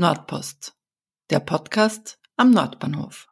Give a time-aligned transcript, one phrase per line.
[0.00, 0.72] Nordpost,
[1.28, 3.28] der Podcast am Nordbahnhof.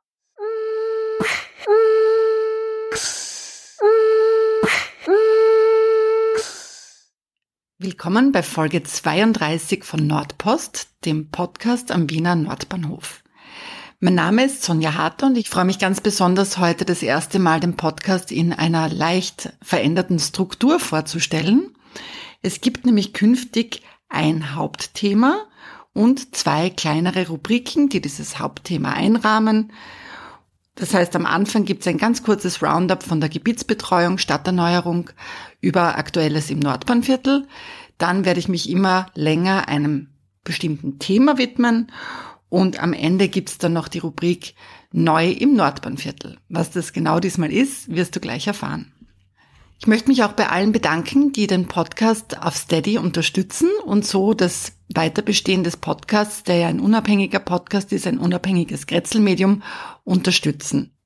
[7.79, 13.25] Willkommen bei Folge 32 von Nordpost, dem Podcast am Wiener Nordbahnhof.
[14.01, 17.61] Mein Name ist Sonja Harter und ich freue mich ganz besonders, heute das erste Mal
[17.61, 21.75] den Podcast in einer leicht veränderten Struktur vorzustellen.
[22.43, 23.81] Es gibt nämlich künftig
[24.11, 25.47] ein Hauptthema
[25.99, 29.73] und zwei kleinere Rubriken, die dieses Hauptthema einrahmen.
[30.77, 35.11] Das heißt, am Anfang gibt es ein ganz kurzes Roundup von der Gebietsbetreuung, Stadterneuerung
[35.61, 37.49] über Aktuelles im Nordbahnviertel.
[37.99, 40.11] Dann werde ich mich immer länger einem
[40.45, 41.91] bestimmten Thema widmen
[42.49, 44.55] und am Ende gibt's dann noch die Rubrik
[44.93, 46.39] Neu im Nordbahnviertel.
[46.49, 48.93] Was das genau diesmal ist, wirst du gleich erfahren.
[49.81, 54.35] Ich möchte mich auch bei allen bedanken, die den Podcast auf Steady unterstützen und so
[54.35, 59.63] das Weiterbestehen des Podcasts, der ja ein unabhängiger Podcast ist, ein unabhängiges Grätzelmedium,
[60.03, 60.98] unterstützen.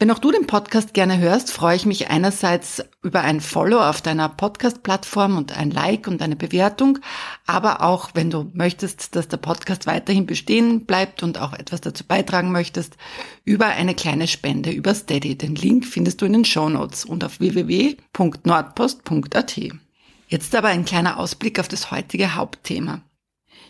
[0.00, 4.00] Wenn auch du den Podcast gerne hörst, freue ich mich einerseits über ein Follow auf
[4.00, 7.00] deiner Podcast-Plattform und ein Like und eine Bewertung,
[7.46, 12.04] aber auch, wenn du möchtest, dass der Podcast weiterhin bestehen bleibt und auch etwas dazu
[12.04, 12.96] beitragen möchtest,
[13.44, 15.36] über eine kleine Spende über Steady.
[15.36, 19.60] Den Link findest du in den Show Notes und auf www.nordpost.at.
[20.28, 23.00] Jetzt aber ein kleiner Ausblick auf das heutige Hauptthema.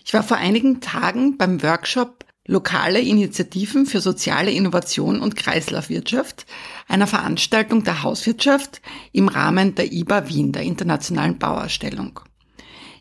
[0.04, 6.46] Ich war vor einigen Tagen beim Workshop lokale Initiativen für soziale Innovation und Kreislaufwirtschaft,
[6.88, 8.80] einer Veranstaltung der Hauswirtschaft
[9.12, 12.20] im Rahmen der IBA Wien, der Internationalen Bauausstellung.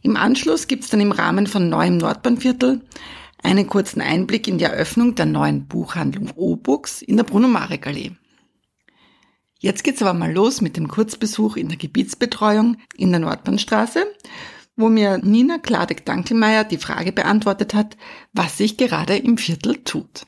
[0.03, 2.81] Im Anschluss gibt es dann im Rahmen von Neuem Nordbahnviertel
[3.41, 8.11] einen kurzen Einblick in die Eröffnung der neuen Buchhandlung O-Books in der Bruno-Marek-Allee.
[9.59, 14.05] Jetzt geht's aber mal los mit dem Kurzbesuch in der Gebietsbetreuung in der Nordbahnstraße
[14.77, 17.97] wo mir Nina Kladek-Dankelmeier die Frage beantwortet hat,
[18.31, 20.25] was sich gerade im Viertel tut.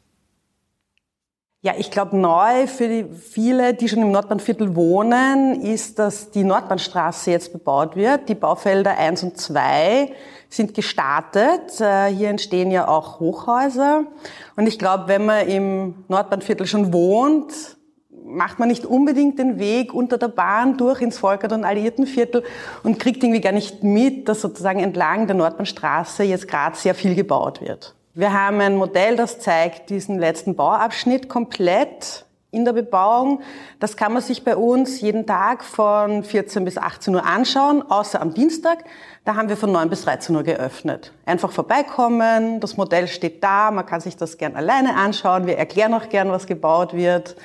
[1.61, 6.45] Ja, ich glaube, neu für die viele, die schon im Nordbahnviertel wohnen, ist, dass die
[6.45, 8.29] Nordbahnstraße jetzt bebaut wird.
[8.29, 10.13] Die Baufelder 1 und 2
[10.47, 11.81] sind gestartet.
[11.81, 14.05] Äh, hier entstehen ja auch Hochhäuser.
[14.55, 17.77] Und ich glaube, wenn man im Nordbahnviertel schon wohnt,
[18.29, 22.44] macht man nicht unbedingt den Weg unter der Bahn durch ins Volkert- und Alliiertenviertel
[22.84, 27.16] und kriegt irgendwie gar nicht mit, dass sozusagen entlang der Nordbahnstraße jetzt gerade sehr viel
[27.16, 27.95] gebaut wird.
[28.13, 33.41] Wir haben ein Modell, das zeigt diesen letzten Bauabschnitt komplett in der Bebauung.
[33.79, 38.19] Das kann man sich bei uns jeden Tag von 14 bis 18 Uhr anschauen, außer
[38.19, 38.84] am Dienstag.
[39.23, 41.13] Da haben wir von 9 bis 13 Uhr geöffnet.
[41.25, 45.45] Einfach vorbeikommen, das Modell steht da, man kann sich das gern alleine anschauen.
[45.45, 47.35] Wir erklären auch gern, was gebaut wird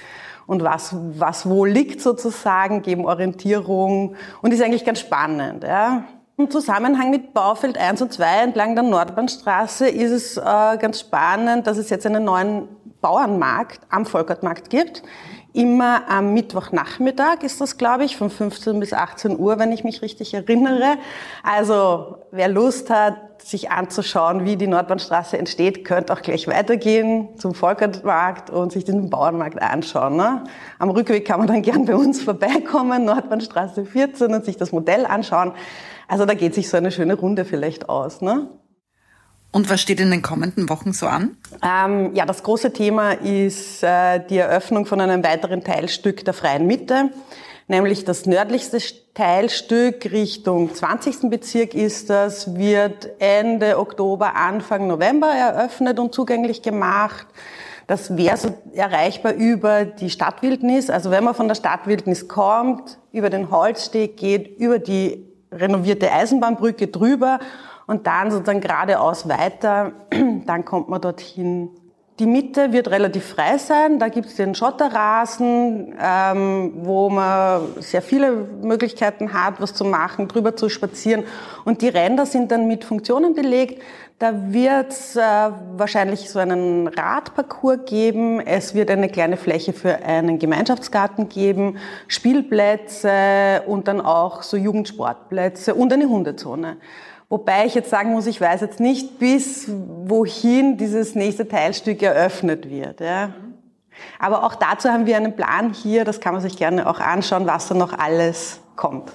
[0.47, 5.65] und was, was wo liegt sozusagen, geben Orientierung und ist eigentlich ganz spannend.
[5.65, 6.05] Ja.
[6.37, 10.43] Im Zusammenhang mit Baufeld 1 und 2 entlang der Nordbahnstraße ist es äh,
[10.79, 12.69] ganz spannend, dass es jetzt einen neuen
[13.01, 15.03] Bauernmarkt am Volkertmarkt gibt.
[15.55, 20.03] Immer am Mittwochnachmittag ist das, glaube ich, von 15 bis 18 Uhr, wenn ich mich
[20.03, 20.97] richtig erinnere.
[21.45, 27.55] Also wer Lust hat, sich anzuschauen, wie die Nordbahnstraße entsteht, könnte auch gleich weitergehen zum
[27.55, 30.17] Volkertmarkt und sich den Bauernmarkt anschauen.
[30.17, 30.43] Ne?
[30.81, 35.07] Am Rückweg kann man dann gern bei uns vorbeikommen, Nordbahnstraße 14 und sich das Modell
[35.07, 35.53] anschauen.
[36.09, 38.23] Also da geht sich so eine schöne Runde vielleicht aus.
[38.23, 38.49] Ne?
[39.55, 41.37] Und was steht in den kommenden Wochen so an?
[41.63, 46.67] Ähm, ja, das große Thema ist äh, die Eröffnung von einem weiteren Teilstück der Freien
[46.67, 47.11] Mitte,
[47.69, 48.79] nämlich das nördlichste
[49.15, 51.31] Teilstück Richtung 20.
[51.31, 57.29] Bezirk ist das, wird Ende Oktober, Anfang November eröffnet und zugänglich gemacht.
[57.87, 60.91] Das wäre so erreichbar über die Stadtwildnis.
[60.91, 66.89] Also wenn man von der Stadtwildnis kommt, über den Holzsteg geht, über die renovierte Eisenbahnbrücke
[66.89, 67.39] drüber
[67.87, 69.93] und dann sozusagen geradeaus weiter,
[70.47, 71.71] dann kommt man dorthin.
[72.21, 73.99] Die Mitte wird relativ frei sein.
[73.99, 78.31] Da gibt es den Schotterrasen, ähm, wo man sehr viele
[78.63, 81.25] Möglichkeiten hat, was zu machen, drüber zu spazieren.
[81.65, 83.83] Und die Ränder sind dann mit Funktionen belegt.
[84.21, 85.23] Da wird es äh,
[85.77, 88.39] wahrscheinlich so einen Radparcours geben.
[88.39, 95.75] Es wird eine kleine Fläche für einen Gemeinschaftsgarten geben, Spielplätze und dann auch so Jugendsportplätze
[95.75, 96.77] und eine Hundezone.
[97.35, 102.71] Wobei ich jetzt sagen muss, ich weiß jetzt nicht, bis wohin dieses nächste Teilstück eröffnet
[102.71, 103.01] wird.
[103.01, 103.35] Ja.
[104.21, 107.45] Aber auch dazu haben wir einen Plan hier, das kann man sich gerne auch anschauen,
[107.45, 109.11] was da noch alles kommt.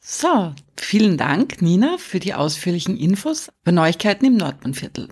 [0.00, 5.08] So, vielen Dank, Nina, für die ausführlichen Infos über Neuigkeiten im Nordbahnviertel.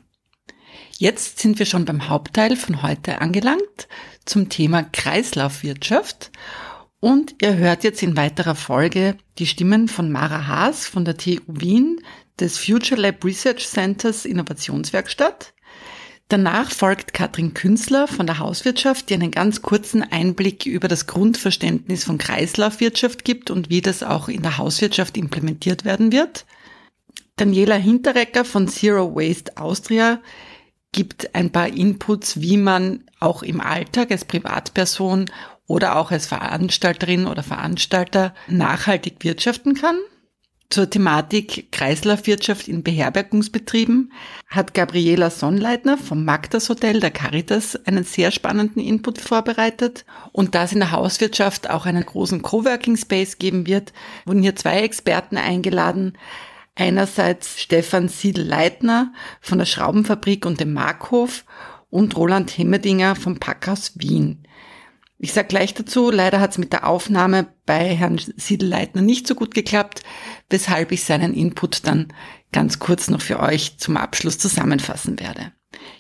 [0.99, 3.89] Jetzt sind wir schon beim Hauptteil von heute angelangt
[4.25, 6.31] zum Thema Kreislaufwirtschaft
[7.03, 11.41] und ihr hört jetzt in weiterer Folge die Stimmen von Mara Haas von der TU
[11.49, 12.01] Wien,
[12.39, 15.53] des Future Lab Research Centers Innovationswerkstatt.
[16.29, 22.05] Danach folgt Katrin Künstler von der Hauswirtschaft, die einen ganz kurzen Einblick über das Grundverständnis
[22.05, 26.47] von Kreislaufwirtschaft gibt und wie das auch in der Hauswirtschaft implementiert werden wird.
[27.35, 30.21] Daniela Hinterecker von Zero Waste Austria
[30.93, 35.27] gibt ein paar Inputs, wie man auch im Alltag als Privatperson
[35.67, 39.97] oder auch als Veranstalterin oder Veranstalter nachhaltig wirtschaften kann.
[40.73, 44.11] Zur Thematik Kreislaufwirtschaft in Beherbergungsbetrieben
[44.49, 50.07] hat Gabriela Sonnleitner vom Magdas Hotel der Caritas einen sehr spannenden Input vorbereitet.
[50.33, 53.93] Und da es in der Hauswirtschaft auch einen großen Coworking Space geben wird,
[54.25, 56.17] wurden hier zwei Experten eingeladen.
[56.75, 59.13] Einerseits Stefan Siedl-Leitner
[59.43, 61.45] von der Schraubenfabrik und dem Markhof
[61.91, 64.49] und Roland Hemmedinger vom Packhaus Wien.
[65.25, 69.37] Ich sage gleich dazu, leider hat es mit der Aufnahme bei Herrn Siedelleitner nicht so
[69.37, 70.03] gut geklappt,
[70.51, 72.09] weshalb ich seinen Input dann
[72.51, 75.53] ganz kurz noch für euch zum Abschluss zusammenfassen werde.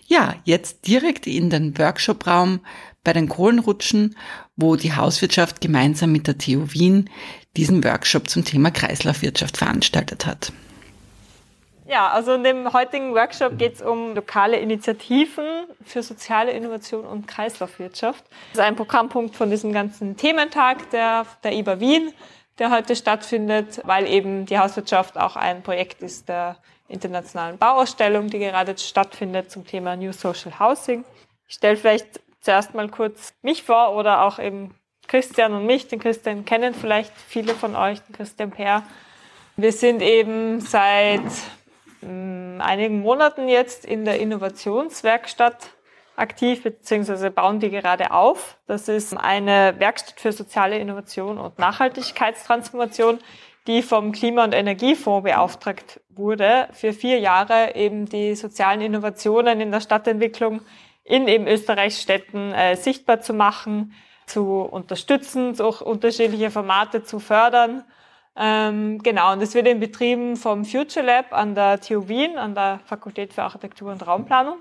[0.09, 2.63] Ja, jetzt direkt in den Workshopraum
[3.05, 4.17] bei den Kohlenrutschen,
[4.57, 7.09] wo die Hauswirtschaft gemeinsam mit der TU Wien
[7.57, 10.53] diesen Workshop zum Thema Kreislaufwirtschaft veranstaltet hat.
[11.93, 15.44] Ja, also in dem heutigen Workshop geht es um lokale Initiativen
[15.85, 18.25] für soziale Innovation und Kreislaufwirtschaft.
[18.31, 22.15] Das ist ein Programmpunkt von diesem ganzen Thementag der, der IBA Wien,
[22.59, 26.56] der heute stattfindet, weil eben die Hauswirtschaft auch ein Projekt ist der
[26.89, 31.05] internationalen Bauausstellung, die gerade stattfindet zum Thema New Social Housing.
[31.47, 34.75] Ich stelle vielleicht zuerst mal kurz mich vor oder auch eben
[35.09, 35.89] Christian und mich.
[35.89, 38.83] Den Christian kennen vielleicht viele von euch, den Christian Peer.
[39.59, 41.21] Wir sind eben seit
[42.03, 45.71] einigen Monaten jetzt in der Innovationswerkstatt
[46.17, 48.59] aktiv, beziehungsweise bauen die gerade auf.
[48.67, 53.19] Das ist eine Werkstatt für soziale Innovation und Nachhaltigkeitstransformation,
[53.67, 59.71] die vom Klima- und Energiefonds beauftragt wurde, für vier Jahre eben die sozialen Innovationen in
[59.71, 60.61] der Stadtentwicklung
[61.05, 63.95] in eben Österreichs Städten äh, sichtbar zu machen,
[64.27, 67.85] zu unterstützen, durch unterschiedliche Formate zu fördern
[68.34, 72.55] ähm, genau, und das wird eben betrieben vom Future Lab an der TU Wien, an
[72.55, 74.58] der Fakultät für Architektur und Raumplanung.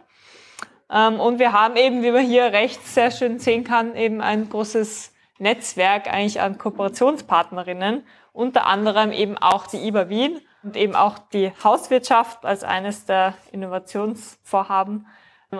[0.90, 4.50] Ähm, und wir haben eben, wie man hier rechts sehr schön sehen kann, eben ein
[4.50, 11.18] großes Netzwerk eigentlich an Kooperationspartnerinnen, unter anderem eben auch die IBA Wien und eben auch
[11.18, 15.08] die Hauswirtschaft als eines der Innovationsvorhaben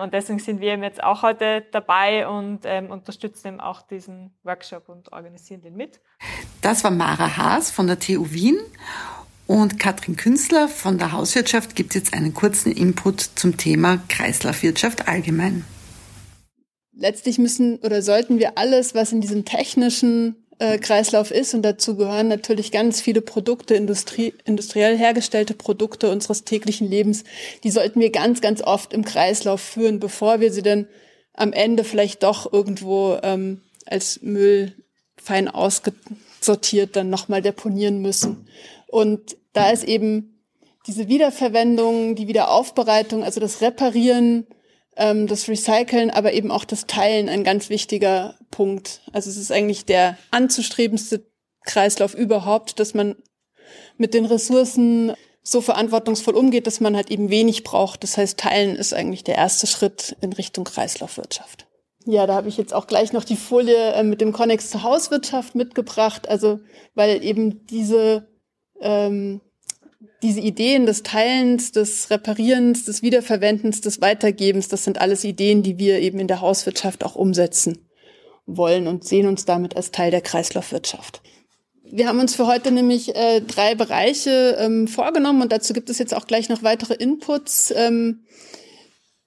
[0.00, 4.34] und deswegen sind wir eben jetzt auch heute dabei und ähm, unterstützen eben auch diesen
[4.42, 6.00] Workshop und organisieren den mit.
[6.62, 8.58] Das war Mara Haas von der TU Wien
[9.46, 15.64] und Katrin Künstler von der Hauswirtschaft gibt jetzt einen kurzen Input zum Thema Kreislaufwirtschaft allgemein.
[16.94, 20.46] Letztlich müssen oder sollten wir alles, was in diesem technischen
[20.78, 21.54] Kreislauf ist.
[21.54, 27.24] Und dazu gehören natürlich ganz viele Produkte, Industrie, industriell hergestellte Produkte unseres täglichen Lebens.
[27.64, 30.86] Die sollten wir ganz, ganz oft im Kreislauf führen, bevor wir sie dann
[31.34, 34.74] am Ende vielleicht doch irgendwo ähm, als Müll
[35.16, 38.48] fein ausgesortiert dann nochmal deponieren müssen.
[38.86, 40.32] Und da ist eben
[40.86, 44.46] diese Wiederverwendung, die Wiederaufbereitung, also das Reparieren
[44.96, 49.00] ähm, das Recyceln, aber eben auch das Teilen ein ganz wichtiger Punkt.
[49.12, 51.26] Also es ist eigentlich der anzustrebendste
[51.64, 53.16] Kreislauf überhaupt, dass man
[53.96, 55.12] mit den Ressourcen
[55.42, 58.02] so verantwortungsvoll umgeht, dass man halt eben wenig braucht.
[58.02, 61.66] Das heißt, Teilen ist eigentlich der erste Schritt in Richtung Kreislaufwirtschaft.
[62.04, 64.82] Ja, da habe ich jetzt auch gleich noch die Folie äh, mit dem Konnex zur
[64.82, 66.28] Hauswirtschaft mitgebracht.
[66.28, 66.60] Also
[66.94, 68.28] weil eben diese
[68.80, 69.40] ähm,
[70.22, 75.78] diese Ideen des Teilens, des Reparierens, des Wiederverwendens, des Weitergebens, das sind alles Ideen, die
[75.78, 77.88] wir eben in der Hauswirtschaft auch umsetzen
[78.46, 81.22] wollen und sehen uns damit als Teil der Kreislaufwirtschaft.
[81.84, 85.98] Wir haben uns für heute nämlich äh, drei Bereiche ähm, vorgenommen und dazu gibt es
[85.98, 87.72] jetzt auch gleich noch weitere Inputs.
[87.76, 88.24] Ähm,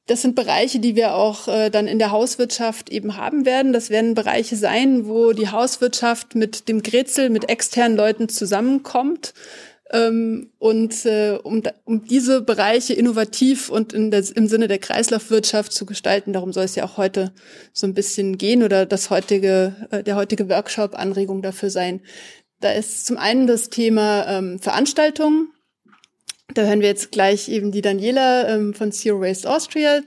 [0.08, 3.74] das sind Bereiche, die wir auch äh, dann in der Hauswirtschaft eben haben werden.
[3.74, 9.34] Das werden Bereiche sein, wo die Hauswirtschaft mit dem Grätzel, mit externen Leuten zusammenkommt
[9.92, 15.72] ähm, und äh, um, um diese Bereiche innovativ und in der, im Sinne der Kreislaufwirtschaft
[15.72, 17.34] zu gestalten, darum soll es ja auch heute
[17.72, 22.02] so ein bisschen gehen oder das heutige, äh, der heutige Workshop Anregung dafür sein.
[22.62, 25.50] Da ist zum einen das Thema ähm, Veranstaltungen.
[26.54, 30.02] Da hören wir jetzt gleich eben die Daniela ähm, von Zero Waste Austria.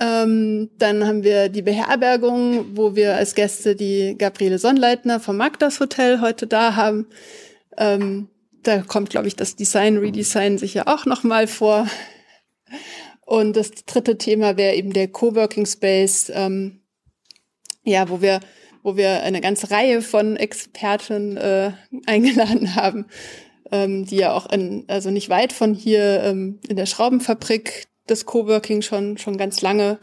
[0.00, 5.78] Ähm, dann haben wir die Beherbergung, wo wir als Gäste die Gabriele Sonnleitner vom Magdas
[5.78, 7.06] Hotel heute da haben.
[7.76, 8.28] Ähm,
[8.62, 11.86] da kommt, glaube ich, das Design, Redesign sicher auch nochmal vor.
[13.24, 16.80] Und das dritte Thema wäre eben der Coworking Space, ähm,
[17.84, 18.40] ja, wo wir,
[18.82, 21.72] wo wir eine ganze Reihe von Experten äh,
[22.06, 23.06] eingeladen haben,
[23.70, 28.26] ähm, die ja auch in, also nicht weit von hier ähm, in der Schraubenfabrik des
[28.26, 29.98] Coworking schon, schon ganz lange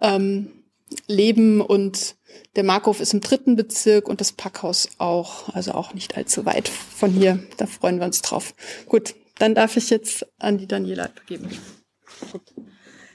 [0.00, 0.64] ähm,
[1.06, 2.16] leben und
[2.56, 6.68] der Markhof ist im dritten Bezirk und das Packhaus auch, also auch nicht allzu weit
[6.68, 7.38] von hier.
[7.56, 8.54] Da freuen wir uns drauf.
[8.86, 11.50] Gut, dann darf ich jetzt an die Daniela übergeben.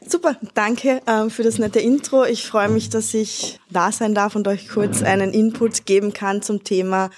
[0.06, 2.26] Super, danke ähm, für das nette Intro.
[2.26, 6.42] Ich freue mich, dass ich da sein darf und euch kurz einen Input geben kann
[6.42, 7.12] zum Thema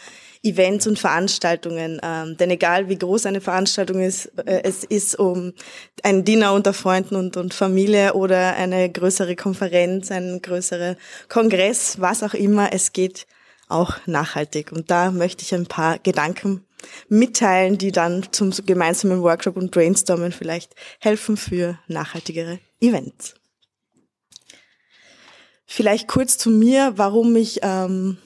[0.43, 2.00] Events und Veranstaltungen.
[2.03, 5.53] Ähm, denn egal wie groß eine Veranstaltung ist, äh, es ist um
[6.03, 10.97] ein Dinner unter Freunden und, und Familie oder eine größere Konferenz, ein größerer
[11.29, 13.25] Kongress, was auch immer, es geht
[13.69, 14.71] auch nachhaltig.
[14.71, 16.65] Und da möchte ich ein paar Gedanken
[17.07, 23.35] mitteilen, die dann zum gemeinsamen Workshop und Brainstormen vielleicht helfen für nachhaltigere Events.
[25.65, 28.17] Vielleicht kurz zu mir, warum ich ähm,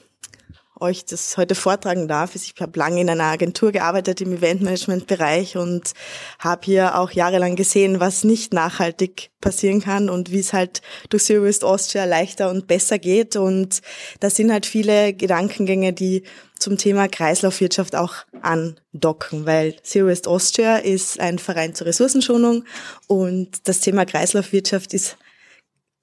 [0.80, 2.34] euch das heute vortragen darf.
[2.34, 5.92] Ich habe lange in einer Agentur gearbeitet im Eventmanagement-Bereich und
[6.38, 11.24] habe hier auch jahrelang gesehen, was nicht nachhaltig passieren kann und wie es halt durch
[11.24, 13.36] Zero Waste Austria leichter und besser geht.
[13.36, 13.80] Und
[14.20, 16.24] da sind halt viele Gedankengänge, die
[16.58, 22.64] zum Thema Kreislaufwirtschaft auch andocken, weil Zero Waste Austria ist ein Verein zur Ressourcenschonung
[23.06, 25.16] und das Thema Kreislaufwirtschaft ist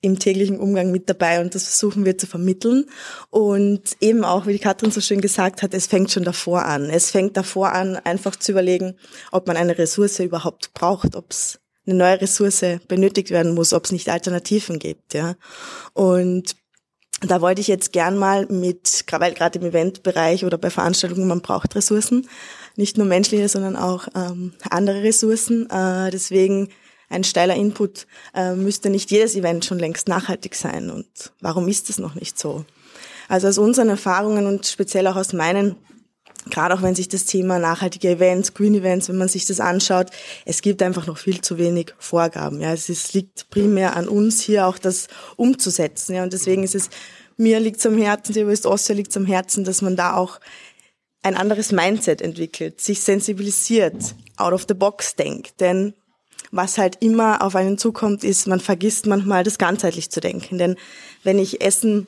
[0.01, 2.85] im täglichen Umgang mit dabei und das versuchen wir zu vermitteln.
[3.29, 6.89] Und eben auch, wie die Katrin so schön gesagt hat, es fängt schon davor an.
[6.89, 8.95] Es fängt davor an, einfach zu überlegen,
[9.31, 13.85] ob man eine Ressource überhaupt braucht, ob es eine neue Ressource benötigt werden muss, ob
[13.85, 15.13] es nicht Alternativen gibt.
[15.13, 15.35] Ja.
[15.93, 16.55] Und
[17.21, 21.41] da wollte ich jetzt gern mal mit, weil gerade im Eventbereich oder bei Veranstaltungen, man
[21.41, 22.27] braucht Ressourcen,
[22.75, 25.69] nicht nur menschliche, sondern auch ähm, andere Ressourcen.
[25.69, 26.69] Äh, deswegen
[27.09, 30.89] ein steiler Input, äh, müsste nicht jedes Event schon längst nachhaltig sein.
[30.89, 31.07] Und
[31.41, 32.65] warum ist es noch nicht so?
[33.27, 35.75] Also aus unseren Erfahrungen und speziell auch aus meinen,
[36.49, 40.07] gerade auch wenn sich das Thema nachhaltige Events, Green Events, wenn man sich das anschaut,
[40.45, 42.61] es gibt einfach noch viel zu wenig Vorgaben.
[42.61, 46.15] Ja, es ist, liegt primär an uns hier auch das umzusetzen.
[46.15, 46.89] Ja, und deswegen ist es
[47.37, 50.39] mir liegt am Herzen, der West-Ostia liegt am Herzen, dass man da auch
[51.21, 55.59] ein anderes Mindset entwickelt, sich sensibilisiert, out of the box denkt.
[55.59, 55.93] Denn
[56.51, 60.57] was halt immer auf einen zukommt, ist, man vergisst manchmal das ganzheitlich zu denken.
[60.57, 60.75] Denn
[61.23, 62.07] wenn ich Essen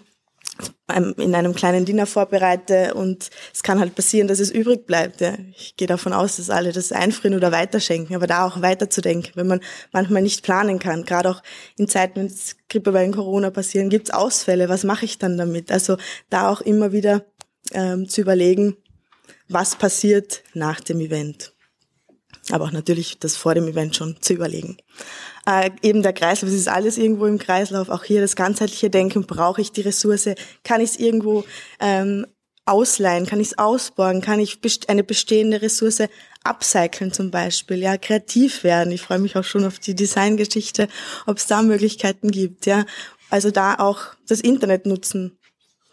[1.18, 5.22] in einem kleinen Dinner vorbereite und es kann halt passieren, dass es übrig bleibt.
[5.22, 5.34] Ja.
[5.56, 9.48] Ich gehe davon aus, dass alle das einfrieren oder weiterschenken, aber da auch weiterzudenken, wenn
[9.48, 9.60] man
[9.92, 11.06] manchmal nicht planen kann.
[11.06, 11.44] Gerade auch
[11.78, 14.70] in Zeiten, wenn es Grippe bei Corona passieren, gibt es Ausfälle.
[14.70, 15.72] Was mache ich dann damit?
[15.72, 15.98] Also
[16.30, 17.26] da auch immer wieder
[17.74, 18.78] ähm, zu überlegen,
[19.50, 21.54] was passiert nach dem Event
[22.52, 24.78] aber auch natürlich das vor dem Event schon zu überlegen.
[25.46, 27.90] Äh, eben der Kreislauf, es ist alles irgendwo im Kreislauf.
[27.90, 30.30] Auch hier das ganzheitliche Denken, brauche ich die Ressource,
[30.64, 31.44] kann ich es irgendwo
[31.80, 32.26] ähm,
[32.66, 36.04] ausleihen, kann ich es ausborgen, kann ich best eine bestehende Ressource
[36.44, 38.92] upcyclen zum Beispiel, ja, kreativ werden.
[38.92, 40.88] Ich freue mich auch schon auf die Designgeschichte,
[41.26, 42.86] ob es da Möglichkeiten gibt, ja.
[43.30, 45.38] Also da auch das Internet nutzen,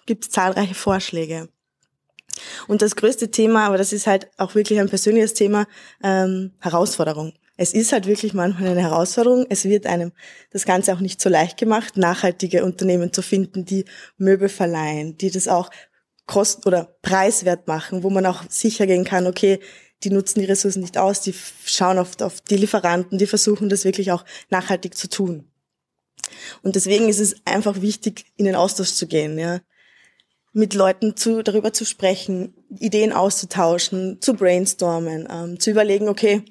[0.06, 1.48] gibt es zahlreiche Vorschläge.
[2.66, 5.66] Und das größte Thema, aber das ist halt auch wirklich ein persönliches Thema,
[6.02, 7.32] ähm, Herausforderung.
[7.56, 9.46] Es ist halt wirklich manchmal eine Herausforderung.
[9.48, 10.12] Es wird einem
[10.50, 13.84] das Ganze auch nicht so leicht gemacht, nachhaltige Unternehmen zu finden, die
[14.16, 15.70] Möbel verleihen, die das auch
[16.26, 19.60] kost- oder preiswert machen, wo man auch sicher gehen kann, okay,
[20.02, 23.84] die nutzen die Ressourcen nicht aus, die schauen oft auf die Lieferanten, die versuchen das
[23.84, 25.48] wirklich auch nachhaltig zu tun.
[26.62, 29.60] Und deswegen ist es einfach wichtig, in den Austausch zu gehen, ja
[30.54, 36.44] mit Leuten zu, darüber zu sprechen, Ideen auszutauschen, zu brainstormen, ähm, zu überlegen, okay,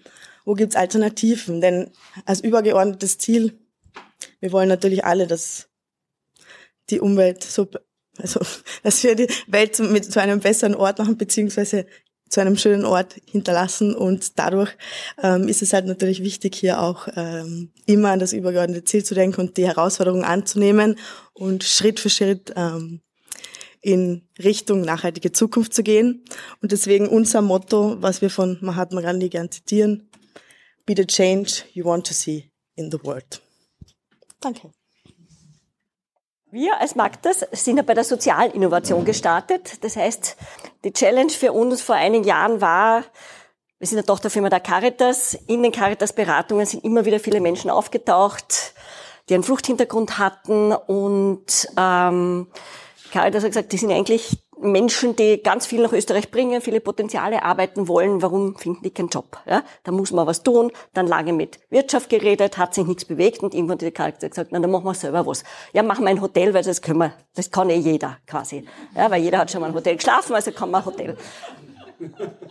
[0.45, 1.61] wo gibt's Alternativen?
[1.61, 1.89] Denn
[2.25, 3.57] als übergeordnetes Ziel,
[4.41, 5.69] wir wollen natürlich alle, dass
[6.89, 7.69] die Umwelt so,
[8.17, 8.41] also,
[8.83, 11.85] dass wir die Welt zu, mit, zu einem besseren Ort machen, beziehungsweise
[12.27, 14.75] zu einem schönen Ort hinterlassen und dadurch
[15.21, 19.13] ähm, ist es halt natürlich wichtig, hier auch ähm, immer an das übergeordnete Ziel zu
[19.13, 20.97] denken und die Herausforderungen anzunehmen
[21.33, 23.01] und Schritt für Schritt ähm,
[23.83, 26.23] in Richtung nachhaltige Zukunft zu gehen.
[26.61, 30.09] Und deswegen unser Motto, was wir von Mahatma Gandhi gern zitieren,
[30.85, 33.41] be the change you want to see in the world.
[34.39, 34.71] Danke.
[36.49, 39.83] Wir als Magdas sind ja bei der Sozialinnovation gestartet.
[39.83, 40.37] Das heißt,
[40.83, 43.03] die Challenge für uns vor einigen Jahren war,
[43.79, 45.33] wir sind eine Tochterfirma der Caritas.
[45.47, 48.75] In den Caritas-Beratungen sind immer wieder viele Menschen aufgetaucht,
[49.27, 52.47] die einen Fluchthintergrund hatten und ähm,
[53.13, 57.43] Caritas hat gesagt, die sind eigentlich Menschen, die ganz viel nach Österreich bringen, viele Potenziale
[57.43, 58.23] arbeiten wollen.
[58.23, 59.37] Warum finden die keinen Job?
[59.45, 60.71] Ja, da muss man was tun.
[60.95, 64.49] Dann lange mit Wirtschaft geredet, hat sich nichts bewegt und irgendwann hat die Caritas gesagt,
[64.51, 65.43] na, dann machen wir selber was.
[65.73, 68.65] Ja, machen wir ein Hotel, weil das können wir, das kann eh jeder quasi.
[68.95, 71.17] Ja, weil jeder hat schon mal ein Hotel geschlafen, also kann man ein Hotel.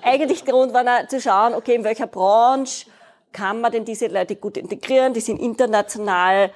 [0.00, 2.86] eigentlich Grund war zu schauen, okay, in welcher Branche
[3.32, 5.12] kann man denn diese Leute gut integrieren?
[5.12, 6.52] Die sind international,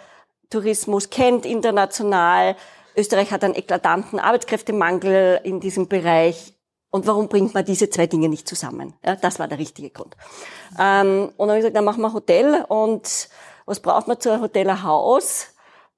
[0.49, 2.55] Tourismus kennt international.
[2.97, 6.55] Österreich hat einen eklatanten Arbeitskräftemangel in diesem Bereich.
[6.91, 8.95] Und warum bringt man diese zwei Dinge nicht zusammen?
[9.05, 10.17] Ja, das war der richtige Grund.
[10.79, 12.65] Ähm, und dann habe ich gesagt, dann machen wir Hotel.
[12.69, 13.29] Und
[13.67, 14.71] was braucht man zu einem Hotel?
[14.71, 15.49] Ein Haus.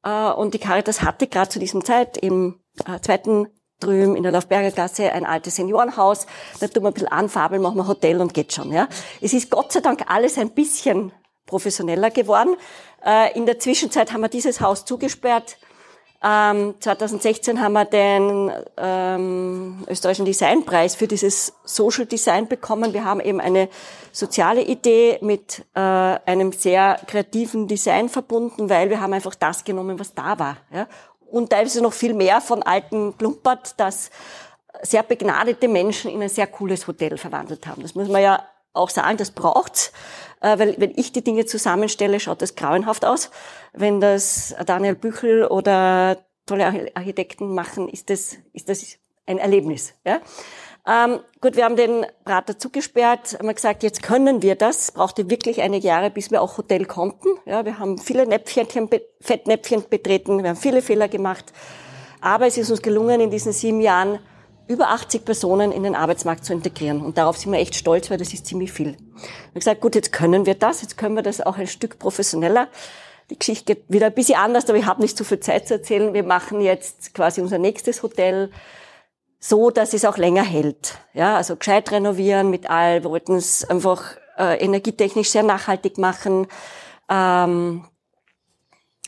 [0.03, 3.49] Äh, und die Caritas hatte gerade zu diesem Zeit im äh, zweiten
[3.81, 6.27] drüben in der Laufberger Gasse ein altes Seniorenhaus.
[6.61, 8.73] Da tun wir ein bisschen anfabeln, machen wir Hotel und geht schon.
[8.73, 8.89] Ja.
[9.21, 11.13] Es ist Gott sei Dank alles ein bisschen
[11.47, 12.57] professioneller geworden.
[13.05, 15.59] Äh, in der Zwischenzeit haben wir dieses Haus zugesperrt.
[16.21, 22.93] 2016 ähm, haben wir den ähm, österreichischen Designpreis für dieses Social Design bekommen.
[22.93, 23.69] Wir haben eben eine
[24.11, 30.01] soziale Idee mit äh, einem sehr kreativen Design verbunden, weil wir haben einfach das genommen,
[30.01, 30.57] was da war.
[30.73, 30.89] Ja?
[31.31, 34.11] Und teilweise noch viel mehr von alten Klumpert, das
[34.83, 37.83] sehr begnadete Menschen in ein sehr cooles Hotel verwandelt haben.
[37.83, 39.93] Das muss man ja auch sagen, das braucht's.
[40.41, 43.31] Äh, weil wenn ich die Dinge zusammenstelle, schaut das grauenhaft aus.
[43.73, 49.95] Wenn das Daniel Büchel oder tolle Architekten machen, ist das, ist das ein Erlebnis.
[50.05, 50.21] Ja?
[50.87, 54.93] Ähm, gut, wir haben den Prater zugesperrt, haben gesagt, jetzt können wir das.
[54.93, 57.29] Brauchte wirklich einige Jahre, bis wir auch Hotel konnten.
[57.45, 58.67] Ja, wir haben viele Näpfchen,
[59.21, 61.53] Fettnäpfchen betreten, wir haben viele Fehler gemacht.
[62.21, 64.19] Aber es ist uns gelungen, in diesen sieben Jahren
[64.69, 67.01] über 80 Personen in den Arbeitsmarkt zu integrieren.
[67.01, 68.93] Und darauf sind wir echt stolz, weil das ist ziemlich viel.
[68.93, 71.99] Wir haben gesagt, gut, jetzt können wir das, jetzt können wir das auch ein Stück
[71.99, 72.69] professioneller.
[73.31, 75.75] Die Geschichte geht wieder ein bisschen anders, aber ich habe nicht so viel Zeit zu
[75.75, 76.15] erzählen.
[76.15, 78.51] Wir machen jetzt quasi unser nächstes Hotel
[79.41, 80.99] so, dass es auch länger hält.
[81.15, 86.47] Ja, also gescheit renovieren mit all, wir wollten es einfach äh, energietechnisch sehr nachhaltig machen.
[87.09, 87.85] Ähm,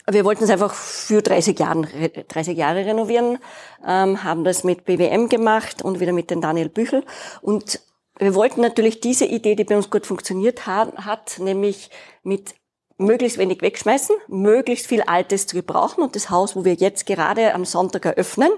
[0.09, 1.87] wir wollten es einfach für 30, Jahren,
[2.29, 3.39] 30 Jahre renovieren,
[3.87, 7.05] ähm, haben das mit BWM gemacht und wieder mit den Daniel Büchel.
[7.43, 7.81] Und
[8.19, 11.91] wir wollten natürlich diese Idee, die bei uns gut funktioniert hat, nämlich
[12.23, 12.55] mit
[12.99, 16.03] möglichst wenig wegschmeißen, möglichst viel Altes zu gebrauchen.
[16.03, 18.51] Und das Haus, wo wir jetzt gerade am Sonntag eröffnen,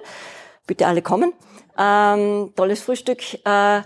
[0.67, 1.33] bitte alle kommen,
[1.79, 3.79] ähm, tolles Frühstück, äh,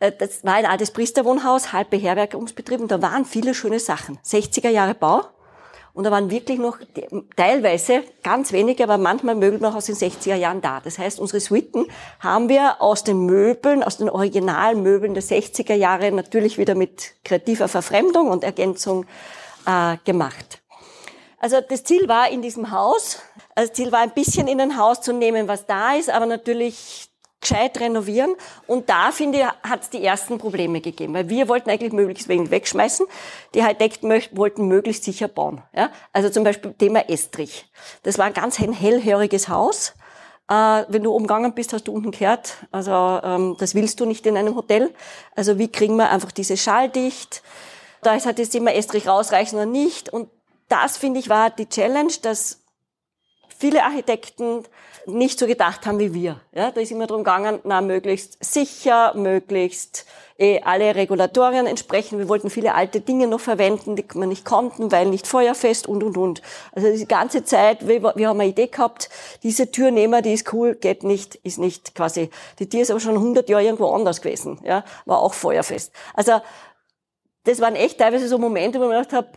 [0.00, 4.18] äh das war ein altes Priesterwohnhaus, halb beherbergungsbetrieben, da waren viele schöne Sachen.
[4.24, 5.22] 60er Jahre Bau,
[5.94, 6.78] und da waren wirklich noch
[7.36, 10.80] teilweise ganz wenige, aber manchmal Möbel noch aus den 60er Jahren da.
[10.80, 11.86] Das heißt, unsere Suiten
[12.20, 17.68] haben wir aus den Möbeln, aus den Originalmöbeln der 60er Jahre natürlich wieder mit kreativer
[17.68, 19.04] Verfremdung und Ergänzung
[19.66, 20.62] äh, gemacht.
[21.38, 23.18] Also das Ziel war in diesem Haus,
[23.54, 26.24] also das Ziel war ein bisschen in ein Haus zu nehmen, was da ist, aber
[26.24, 27.11] natürlich
[27.42, 28.34] gescheit renovieren.
[28.66, 31.12] Und da, finde ich, hat es die ersten Probleme gegeben.
[31.12, 33.04] Weil wir wollten eigentlich möglichst wenig wegschmeißen.
[33.54, 35.60] Die Architekten wollten möglichst sicher bauen.
[35.74, 35.90] Ja?
[36.14, 37.70] Also zum Beispiel Thema Estrich.
[38.04, 39.94] Das war ein ganz hellhöriges Haus.
[40.48, 42.54] Äh, wenn du umgegangen bist, hast du unten gehört.
[42.70, 44.94] Also ähm, das willst du nicht in einem Hotel.
[45.36, 47.42] Also wie kriegen wir einfach diese schalldicht?
[48.02, 50.08] Da ist halt das Thema Estrich rausreichen oder nicht.
[50.08, 50.28] Und
[50.68, 52.61] das, finde ich, war die Challenge, dass
[53.62, 54.64] viele Architekten
[55.06, 56.40] nicht so gedacht haben wie wir.
[56.52, 60.04] Ja, da ist immer darum gegangen, na, möglichst sicher, möglichst
[60.36, 62.18] eh, alle Regulatorien entsprechen.
[62.18, 66.02] Wir wollten viele alte Dinge noch verwenden, die wir nicht konnten, weil nicht feuerfest und,
[66.02, 66.42] und, und.
[66.72, 69.10] Also die ganze Zeit, wir, wir haben eine Idee gehabt,
[69.44, 72.30] diese Tür nehmen wir, die ist cool, geht nicht, ist nicht quasi.
[72.58, 75.92] Die Tür ist aber schon 100 Jahre irgendwo anders gewesen, ja, war auch feuerfest.
[76.14, 76.40] Also
[77.44, 79.28] das waren echt teilweise so Momente, wo man gedacht habe,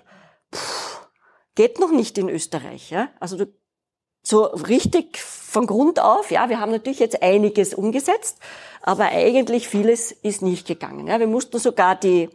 [1.54, 2.90] geht noch nicht in Österreich.
[2.90, 3.10] Ja?
[3.20, 3.46] Also du
[4.28, 8.40] so richtig von Grund auf, ja, wir haben natürlich jetzt einiges umgesetzt,
[8.82, 11.08] aber eigentlich vieles ist nicht gegangen.
[11.08, 11.20] Ja.
[11.20, 12.30] Wir mussten sogar die,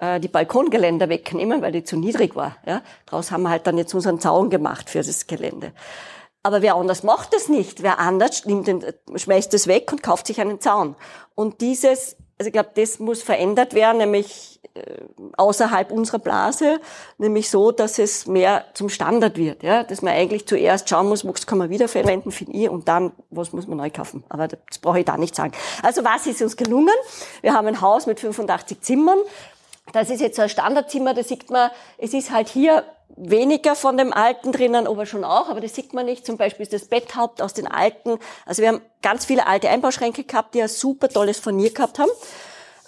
[0.00, 2.56] äh, die Balkongeländer wegnehmen, weil die zu niedrig war.
[2.66, 2.82] Ja.
[3.06, 5.72] Daraus haben wir halt dann jetzt unseren Zaun gemacht für das Gelände.
[6.42, 7.82] Aber wer anders macht das nicht.
[7.82, 10.94] Wer anders nimmt den, schmeißt es weg und kauft sich einen Zaun.
[11.34, 14.80] Und dieses also ich glaube, das muss verändert werden, nämlich äh,
[15.36, 16.80] außerhalb unserer Blase,
[17.18, 21.26] nämlich so, dass es mehr zum Standard wird, ja, dass man eigentlich zuerst schauen muss,
[21.26, 24.22] was kann man wiederverwenden, finde ich, und dann, was muss man neu kaufen.
[24.28, 25.52] Aber das brauche ich da nicht sagen.
[25.82, 26.94] Also was ist uns gelungen?
[27.40, 29.18] Wir haben ein Haus mit 85 Zimmern.
[29.92, 32.84] Das ist jetzt so ein Standardzimmer, da sieht man, es ist halt hier
[33.16, 36.26] weniger von dem Alten drinnen, aber schon auch, aber das sieht man nicht.
[36.26, 38.18] Zum Beispiel ist das Betthaupt aus den Alten.
[38.46, 42.10] Also wir haben ganz viele alte Einbauschränke gehabt, die ein super tolles Furnier gehabt haben.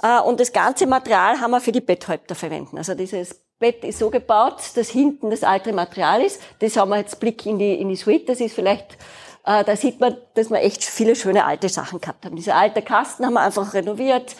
[0.02, 2.78] Äh, und das ganze Material haben wir für die Betthäupter verwenden.
[2.78, 6.40] Also dieses Bett ist so gebaut, dass hinten das alte Material ist.
[6.60, 8.28] Das haben wir jetzt Blick in die, in die Suite.
[8.28, 8.96] Das ist vielleicht,
[9.44, 12.36] äh, da sieht man, dass wir echt viele schöne alte Sachen gehabt haben.
[12.36, 14.34] Diese alte Kasten haben wir einfach renoviert.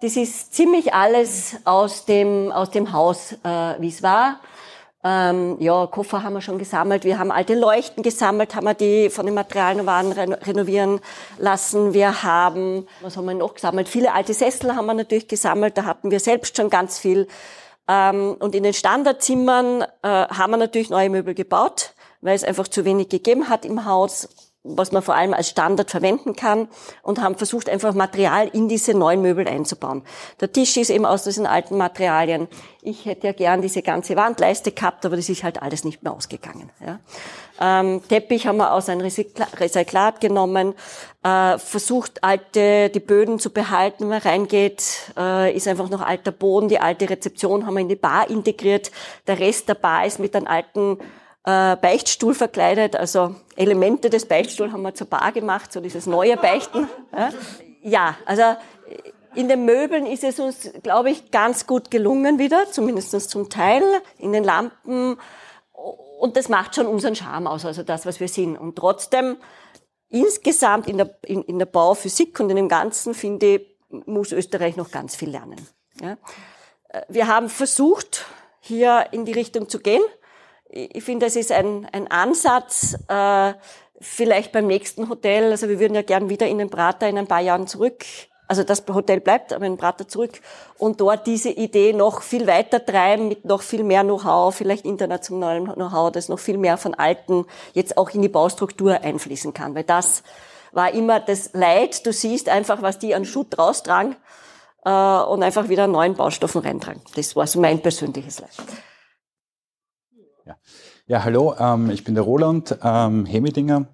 [0.00, 4.40] Das ist ziemlich alles aus dem, aus dem Haus, äh, wie es war.
[5.04, 7.04] Ähm, ja, Koffer haben wir schon gesammelt.
[7.04, 11.00] Wir haben alte Leuchten gesammelt, haben wir die von den Materialien waren renovieren
[11.38, 11.92] lassen.
[11.92, 13.88] Wir haben, was haben wir noch gesammelt?
[13.88, 15.76] Viele alte Sessel haben wir natürlich gesammelt.
[15.76, 17.26] Da hatten wir selbst schon ganz viel.
[17.88, 22.68] Ähm, und in den Standardzimmern äh, haben wir natürlich neue Möbel gebaut, weil es einfach
[22.68, 24.28] zu wenig gegeben hat im Haus
[24.64, 26.68] was man vor allem als Standard verwenden kann
[27.02, 30.02] und haben versucht, einfach Material in diese neuen Möbel einzubauen.
[30.40, 32.46] Der Tisch ist eben aus diesen alten Materialien.
[32.80, 36.12] Ich hätte ja gern diese ganze Wandleiste gehabt, aber das ist halt alles nicht mehr
[36.12, 36.70] ausgegangen.
[36.84, 37.00] Ja.
[37.60, 40.74] Ähm, Teppich haben wir aus einem Recyclat genommen,
[41.22, 46.32] äh, versucht, alte, die Böden zu behalten, wenn man reingeht, äh, ist einfach noch alter
[46.32, 48.90] Boden, die alte Rezeption haben wir in die Bar integriert.
[49.26, 50.98] Der Rest der Bar ist mit einem alten
[51.44, 56.36] äh, Beichtstuhl verkleidet, also Elemente des Beichtstuhls haben wir zur Bar gemacht, so dieses neue
[56.36, 56.88] Beichten.
[57.84, 58.44] Ja, also
[59.34, 63.82] in den Möbeln ist es uns, glaube ich, ganz gut gelungen wieder, zumindest zum Teil,
[64.18, 65.16] in den Lampen.
[65.72, 68.56] Und das macht schon unseren Charme aus, also das, was wir sind.
[68.56, 69.36] Und trotzdem,
[70.10, 73.66] insgesamt in der, in, in der Bauphysik und in dem Ganzen, finde ich,
[74.06, 75.56] muss Österreich noch ganz viel lernen.
[76.00, 76.16] Ja.
[77.08, 78.26] Wir haben versucht,
[78.60, 80.02] hier in die Richtung zu gehen
[80.72, 83.52] ich finde, es ist ein, ein Ansatz, äh,
[84.00, 87.26] vielleicht beim nächsten Hotel, also wir würden ja gern wieder in den Prater in ein
[87.26, 88.04] paar Jahren zurück,
[88.48, 90.40] also das Hotel bleibt, aber in den Prater zurück.
[90.76, 95.72] Und dort diese Idee noch viel weiter treiben mit noch viel mehr Know-how, vielleicht internationalem
[95.72, 99.84] Know-how, das noch viel mehr von Alten jetzt auch in die Baustruktur einfließen kann, weil
[99.84, 100.22] das
[100.72, 104.16] war immer das Leid, du siehst einfach, was die an Schutt raustragen
[104.84, 107.02] äh, und einfach wieder neuen Baustoffen reintragen.
[107.14, 108.50] Das war so mein persönliches Leid.
[110.44, 110.56] Ja,
[111.06, 113.86] ja hallo, ähm, ich bin der Roland ähm, Hemidinger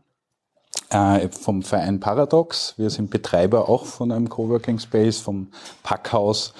[0.89, 2.75] äh, vom Verein Paradox.
[2.79, 5.49] Wir sind Betreiber auch von einem Coworking Space, vom
[5.83, 6.55] Packhaus.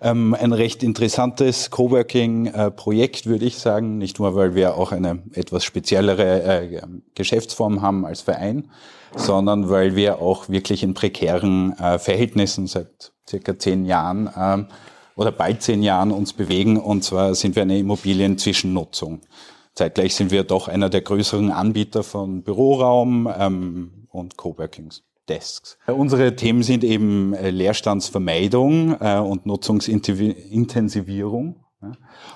[0.00, 3.98] Ähm, ein recht interessantes Coworking-Projekt, würde ich sagen.
[3.98, 6.80] Nicht nur, weil wir auch eine etwas speziellere äh,
[7.14, 8.70] Geschäftsform haben als Verein,
[9.14, 14.68] sondern weil wir auch wirklich in prekären äh, Verhältnissen seit circa zehn Jahren ähm,
[15.20, 16.78] oder bald zehn Jahren uns bewegen.
[16.78, 19.20] Und zwar sind wir eine Immobilienzwischennutzung.
[19.74, 24.88] Zeitgleich sind wir doch einer der größeren Anbieter von Büroraum ähm, und Coworking
[25.28, 25.76] Desks.
[25.86, 31.92] Unsere Themen sind eben äh, Leerstandsvermeidung äh, und Nutzungsintensivierung ja,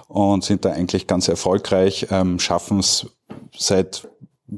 [0.09, 3.07] und sind da eigentlich ganz erfolgreich, ähm, schaffen es
[3.57, 4.07] seit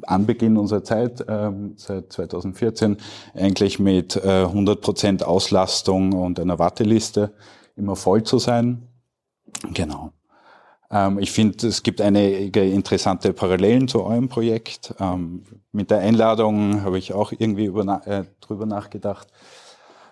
[0.03, 2.97] Anbeginn unserer Zeit, ähm, seit 2014,
[3.35, 7.33] eigentlich mit äh, 100 Prozent Auslastung und einer Warteliste
[7.77, 8.89] immer voll zu sein.
[9.73, 10.13] Genau.
[10.91, 14.95] Ähm, ich finde, es gibt einige interessante Parallelen zu eurem Projekt.
[15.01, 19.29] Ähm, mit der Einladung habe ich auch irgendwie äh, drüber nachgedacht,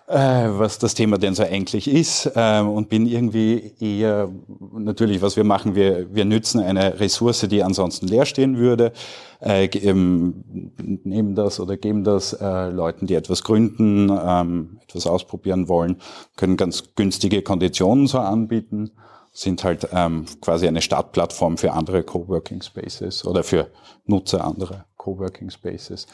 [0.07, 4.29] was das Thema denn so eigentlich ist äh, und bin irgendwie eher,
[4.73, 8.93] natürlich, was wir machen, wir, wir nützen eine Ressource, die ansonsten leer stehen würde,
[9.41, 15.67] äh, ähm, nehmen das oder geben das äh, Leuten, die etwas gründen, ähm, etwas ausprobieren
[15.69, 15.97] wollen,
[16.35, 18.91] können ganz günstige Konditionen so anbieten,
[19.33, 23.71] sind halt ähm, quasi eine Startplattform für andere Coworking Spaces oder für
[24.05, 26.07] Nutzer anderer Coworking Spaces.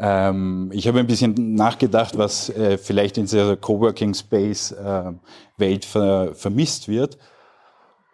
[0.00, 5.12] Ähm, ich habe ein bisschen nachgedacht, was äh, vielleicht in dieser Coworking Space äh,
[5.58, 7.18] Welt ver vermisst wird.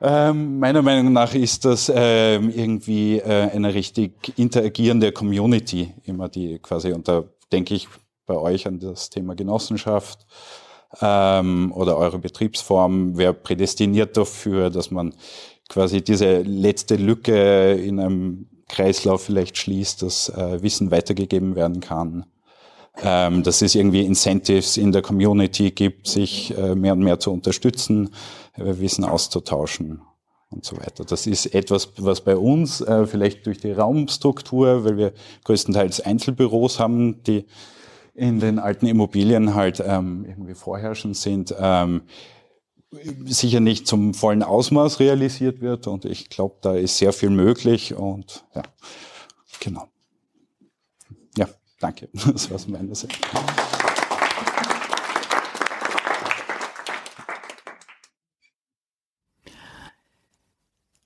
[0.00, 6.58] Ähm, meiner Meinung nach ist das ähm, irgendwie äh, eine richtig interagierende Community, immer die
[6.58, 7.88] quasi, und da denke ich
[8.26, 10.26] bei euch an das Thema Genossenschaft
[11.00, 15.14] ähm, oder eure Betriebsform, wer prädestiniert dafür, dass man
[15.68, 22.26] quasi diese letzte Lücke in einem Kreislauf vielleicht schließt, dass äh, Wissen weitergegeben werden kann,
[23.02, 27.32] ähm, dass es irgendwie Incentives in der Community gibt, sich äh, mehr und mehr zu
[27.32, 28.10] unterstützen,
[28.54, 30.02] äh, Wissen auszutauschen
[30.50, 31.04] und so weiter.
[31.04, 35.12] Das ist etwas, was bei uns äh, vielleicht durch die Raumstruktur, weil wir
[35.44, 37.46] größtenteils Einzelbüros haben, die
[38.14, 42.02] in den alten Immobilien halt ähm, irgendwie vorherrschend sind, ähm,
[43.24, 45.86] sicher nicht zum vollen Ausmaß realisiert wird.
[45.86, 47.94] Und ich glaube, da ist sehr viel möglich.
[47.94, 48.62] Und ja,
[49.60, 49.88] genau.
[51.36, 51.48] Ja,
[51.80, 52.08] danke.
[52.32, 53.16] Das war's meiner Seite.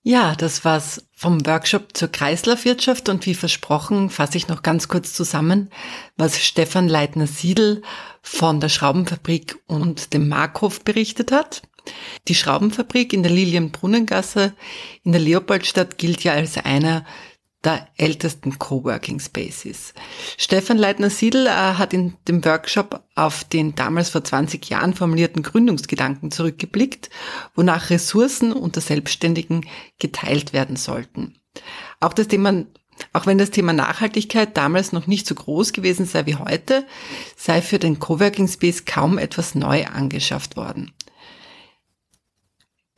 [0.02, 5.12] Ja, das war's vom Workshop zur Kreislaufwirtschaft und wie versprochen fasse ich noch ganz kurz
[5.12, 5.70] zusammen,
[6.16, 7.82] was Stefan Leitner-Siedel
[8.22, 11.62] von der Schraubenfabrik und dem Markhof berichtet hat.
[12.28, 14.54] Die Schraubenfabrik in der Lilienbrunnengasse
[15.02, 17.04] in der Leopoldstadt gilt ja als einer
[17.64, 19.92] der ältesten Coworking Spaces.
[20.38, 26.30] Stefan Leitner-Siedl äh, hat in dem Workshop auf den damals vor 20 Jahren formulierten Gründungsgedanken
[26.30, 27.10] zurückgeblickt,
[27.54, 29.66] wonach Ressourcen unter Selbstständigen
[29.98, 31.38] geteilt werden sollten.
[32.00, 32.64] Auch das Thema
[33.12, 36.86] auch wenn das Thema Nachhaltigkeit damals noch nicht so groß gewesen sei wie heute,
[37.36, 40.92] sei für den Coworking Space kaum etwas neu angeschafft worden.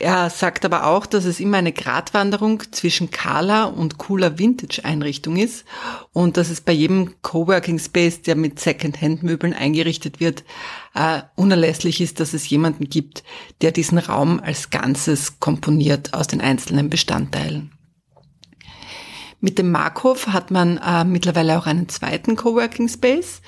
[0.03, 5.65] Er sagt aber auch, dass es immer eine Gratwanderung zwischen Kala und cooler Vintage-Einrichtung ist
[6.13, 10.43] und dass es bei jedem Coworking Space, der mit Second-Hand-Möbeln eingerichtet wird,
[10.97, 13.23] äh, unerlässlich ist, dass es jemanden gibt,
[13.61, 17.71] der diesen Raum als Ganzes komponiert aus den einzelnen Bestandteilen.
[19.45, 23.43] Mit dem Markhof hat man äh, mittlerweile auch einen zweiten Coworking Space.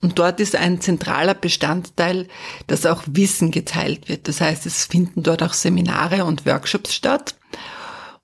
[0.00, 2.26] Und dort ist ein zentraler Bestandteil,
[2.68, 4.28] dass auch Wissen geteilt wird.
[4.28, 7.36] Das heißt, es finden dort auch Seminare und Workshops statt.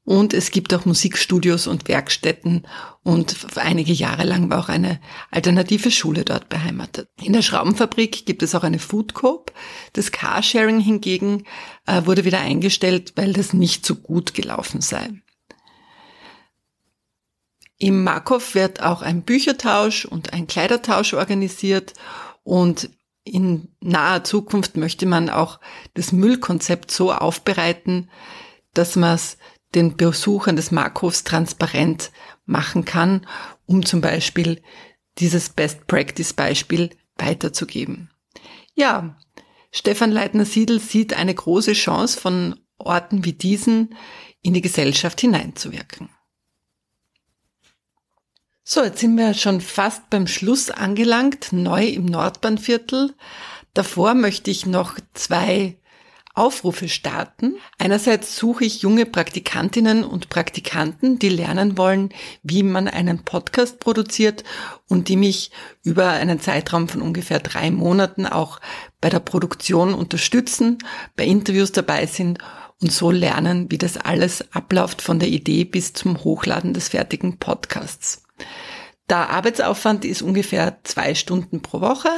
[0.05, 2.66] Und es gibt auch Musikstudios und Werkstätten
[3.05, 4.98] und einige Jahre lang war auch eine
[5.31, 7.09] alternative Schule dort beheimatet.
[7.22, 9.53] In der Schraubenfabrik gibt es auch eine Food Coop.
[9.92, 11.44] Das Carsharing hingegen
[11.87, 15.22] äh, wurde wieder eingestellt, weil das nicht so gut gelaufen sei.
[17.83, 21.95] Im Markov wird auch ein Büchertausch und ein Kleidertausch organisiert
[22.45, 22.90] und
[23.25, 25.59] in naher Zukunft möchte man auch
[25.95, 28.09] das Müllkonzept so aufbereiten,
[28.73, 29.37] dass man es
[29.75, 32.12] den Besuchern des Markhofs transparent
[32.45, 33.27] machen kann,
[33.66, 34.62] um zum Beispiel
[35.18, 38.12] dieses Best Practice Beispiel weiterzugeben.
[38.77, 39.18] Ja,
[39.73, 43.97] Stefan Leitner-Siedel sieht eine große Chance von Orten wie diesen
[44.40, 46.11] in die Gesellschaft hineinzuwirken.
[48.64, 53.12] So, jetzt sind wir schon fast beim Schluss angelangt, neu im Nordbahnviertel.
[53.75, 55.79] Davor möchte ich noch zwei
[56.35, 57.57] Aufrufe starten.
[57.79, 62.11] Einerseits suche ich junge Praktikantinnen und Praktikanten, die lernen wollen,
[62.44, 64.44] wie man einen Podcast produziert
[64.88, 65.51] und die mich
[65.83, 68.61] über einen Zeitraum von ungefähr drei Monaten auch
[69.01, 70.79] bei der Produktion unterstützen,
[71.16, 72.38] bei Interviews dabei sind
[72.81, 77.38] und so lernen, wie das alles abläuft von der Idee bis zum Hochladen des fertigen
[77.38, 78.22] Podcasts.
[79.12, 82.09] Der Arbeitsaufwand ist ungefähr zwei Stunden pro Woche.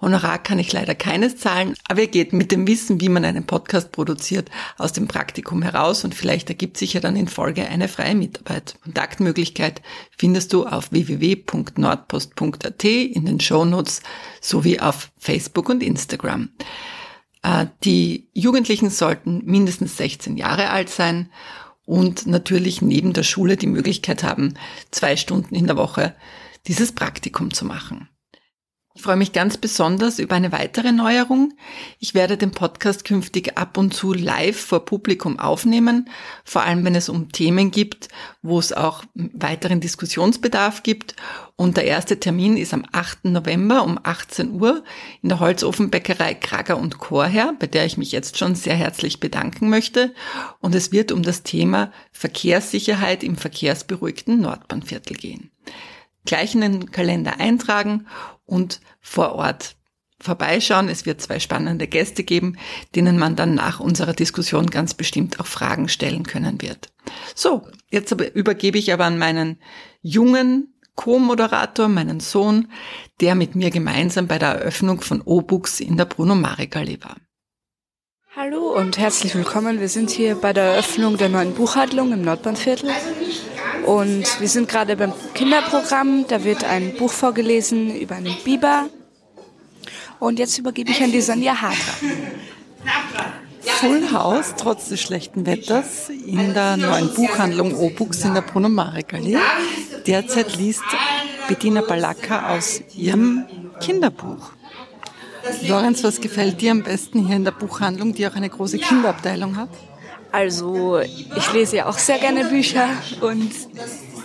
[0.00, 3.44] Honorar kann ich leider keines zahlen, aber er geht mit dem Wissen, wie man einen
[3.44, 7.88] Podcast produziert, aus dem Praktikum heraus und vielleicht ergibt sich ja dann in Folge eine
[7.88, 8.76] freie Mitarbeit.
[8.82, 9.82] Kontaktmöglichkeit
[10.16, 14.00] findest du auf www.nordpost.at in den Shownotes
[14.40, 16.48] sowie auf Facebook und Instagram.
[17.42, 21.30] Äh, die Jugendlichen sollten mindestens 16 Jahre alt sein
[21.90, 24.54] und natürlich neben der Schule die Möglichkeit haben,
[24.92, 26.14] zwei Stunden in der Woche
[26.68, 28.08] dieses Praktikum zu machen.
[29.00, 31.54] Ich freue mich ganz besonders über eine weitere Neuerung.
[32.00, 36.10] Ich werde den Podcast künftig ab und zu live vor Publikum aufnehmen,
[36.44, 38.08] vor allem wenn es um Themen gibt,
[38.42, 41.16] wo es auch weiteren Diskussionsbedarf gibt.
[41.56, 43.24] Und der erste Termin ist am 8.
[43.24, 44.84] November um 18 Uhr
[45.22, 49.70] in der Holzofenbäckerei Krager und Chorherr, bei der ich mich jetzt schon sehr herzlich bedanken
[49.70, 50.12] möchte.
[50.58, 55.50] Und es wird um das Thema Verkehrssicherheit im verkehrsberuhigten Nordbahnviertel gehen
[56.30, 58.06] gleich in den Kalender eintragen
[58.46, 59.74] und vor Ort
[60.20, 60.88] vorbeischauen.
[60.88, 62.56] Es wird zwei spannende Gäste geben,
[62.94, 66.92] denen man dann nach unserer Diskussion ganz bestimmt auch Fragen stellen können wird.
[67.34, 69.58] So, jetzt übergebe ich aber an meinen
[70.02, 72.68] jungen Co-Moderator, meinen Sohn,
[73.20, 77.16] der mit mir gemeinsam bei der Eröffnung von O-Books in der Bruno Marek-Allee war.
[78.36, 79.80] Hallo und herzlich willkommen.
[79.80, 82.90] Wir sind hier bei der Eröffnung der neuen Buchhandlung im Nordbahnviertel.
[83.86, 86.26] Und wir sind gerade beim Kinderprogramm.
[86.28, 88.88] Da wird ein Buch vorgelesen über einen Biber.
[90.18, 91.94] Und jetzt übergebe ich an die Sonja Harter.
[93.62, 99.14] Full House, trotz des schlechten Wetters, in der neuen Buchhandlung Obux in der Bruno Marek
[99.14, 99.38] Allee.
[100.06, 100.82] Derzeit liest
[101.48, 103.46] Bettina Balaka aus ihrem
[103.80, 104.52] Kinderbuch.
[105.66, 109.56] Lorenz, was gefällt dir am besten hier in der Buchhandlung, die auch eine große Kinderabteilung
[109.56, 109.70] hat?
[110.32, 112.88] Also ich lese ja auch sehr gerne Bücher
[113.20, 113.50] und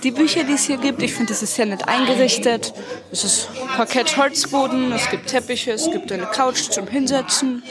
[0.04, 2.74] die Bücher, die es hier gibt, ich finde, das ist sehr nett eingerichtet.
[3.12, 7.63] Es ist Parkett Holzboden, es gibt Teppiche, es gibt eine Couch zum Hinsetzen,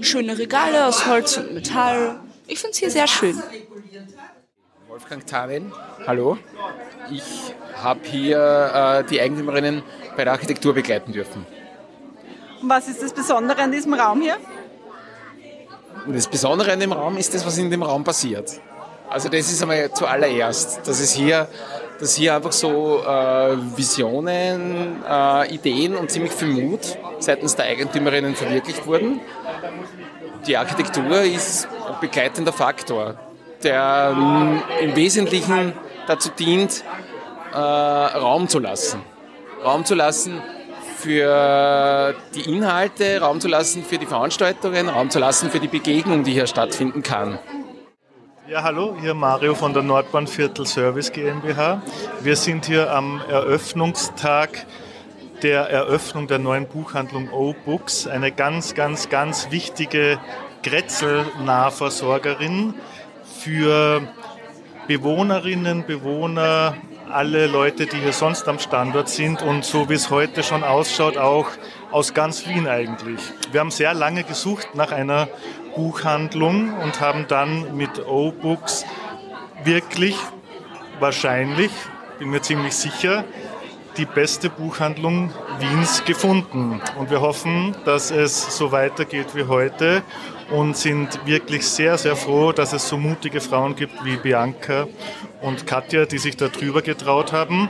[0.00, 2.20] schöne Regale aus Holz und Metall.
[2.46, 3.42] Ich finde es hier sehr schön.
[4.88, 5.72] Wolfgang Tawin,
[6.06, 6.38] hallo.
[7.10, 9.82] Ich habe hier äh, die Eigentümerinnen
[10.16, 11.44] bei der Architektur begleiten dürfen.
[12.62, 14.36] Und was ist das Besondere an diesem Raum hier?
[16.08, 18.60] Das Besondere an dem Raum ist das, was in dem Raum passiert.
[19.08, 21.48] Also das ist einmal zuallererst, dass es hier,
[21.98, 28.34] dass hier einfach so äh, Visionen, äh, Ideen und ziemlich viel Mut seitens der Eigentümerinnen
[28.34, 29.20] verwirklicht wurden.
[30.46, 33.16] Die Architektur ist ein begleitender Faktor,
[33.62, 35.72] der ähm, im Wesentlichen
[36.06, 36.84] dazu dient,
[37.52, 39.02] äh, Raum zu lassen.
[39.64, 40.40] Raum zu lassen
[41.00, 46.24] für die Inhalte, Raum zu lassen für die Veranstaltungen, Raum zu lassen für die Begegnung,
[46.24, 47.38] die hier stattfinden kann.
[48.46, 51.82] Ja, hallo, hier Mario von der Nordbahnviertel Service GmbH.
[52.20, 54.66] Wir sind hier am Eröffnungstag
[55.42, 60.18] der Eröffnung der neuen Buchhandlung O-Books, eine ganz, ganz, ganz wichtige
[60.62, 62.74] Grätzl-Nahversorgerin
[63.38, 64.02] für
[64.86, 66.76] Bewohnerinnen, Bewohner,
[67.10, 71.16] alle Leute, die hier sonst am Standort sind und so wie es heute schon ausschaut,
[71.16, 71.46] auch
[71.90, 73.20] aus ganz Wien eigentlich.
[73.50, 75.28] Wir haben sehr lange gesucht nach einer
[75.74, 78.84] Buchhandlung und haben dann mit O-Books
[79.64, 80.16] wirklich
[81.00, 81.70] wahrscheinlich,
[82.18, 83.24] bin mir ziemlich sicher,
[83.96, 86.80] die beste Buchhandlung Wiens gefunden.
[86.98, 90.02] Und wir hoffen, dass es so weitergeht wie heute
[90.50, 94.86] und sind wirklich sehr, sehr froh, dass es so mutige Frauen gibt wie Bianca
[95.40, 97.68] und Katja, die sich da drüber getraut haben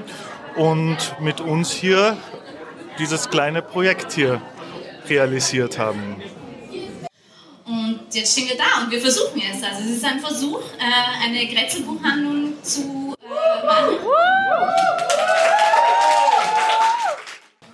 [0.57, 2.17] und mit uns hier
[2.99, 4.43] dieses kleine Projekt hier
[5.09, 6.23] realisiert haben.
[7.67, 9.63] Und jetzt stehen wir da und wir versuchen es.
[9.63, 13.99] Also es ist ein Versuch, äh, eine Grätzelbuchhandlung zu äh, machen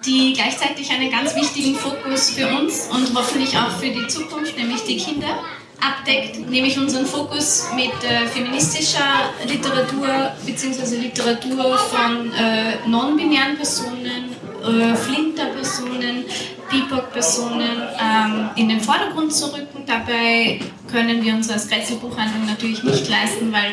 [0.07, 4.85] die gleichzeitig einen ganz wichtigen Fokus für uns und hoffentlich auch für die Zukunft, nämlich
[4.85, 5.43] die Kinder,
[5.81, 10.97] abdeckt, nämlich unseren Fokus mit äh, feministischer Literatur bzw.
[10.97, 16.25] Literatur von äh, non-binären Personen, äh, Flinter-Personen,
[16.71, 19.85] BIPOC-Personen ähm, in den Vordergrund zu rücken.
[19.87, 20.61] Dabei
[20.91, 23.73] können wir uns als Grätzelbuchhandlung natürlich nicht leisten, weil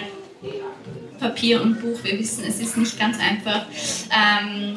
[1.19, 3.65] Papier und Buch, wir wissen, es ist nicht ganz einfach.
[4.11, 4.75] Ähm,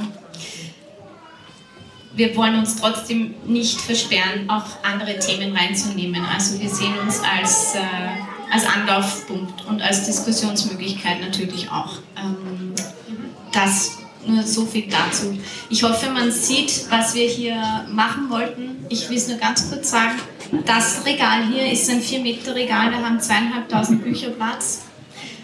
[2.16, 6.24] wir wollen uns trotzdem nicht versperren, auch andere Themen reinzunehmen.
[6.24, 7.78] Also wir sehen uns als, äh,
[8.52, 11.98] als Anlaufpunkt und als Diskussionsmöglichkeit natürlich auch.
[12.16, 12.74] Ähm,
[13.52, 15.38] das nur so viel dazu.
[15.70, 18.84] Ich hoffe, man sieht, was wir hier machen wollten.
[18.88, 20.18] Ich will es nur ganz kurz sagen.
[20.64, 24.82] Das Regal hier ist ein 4-Meter-Regal, da haben zweieinhalbtausend Bücher Platz.